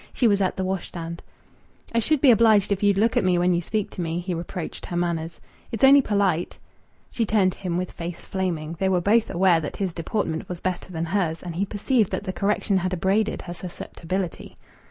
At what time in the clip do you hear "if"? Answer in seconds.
2.71-2.81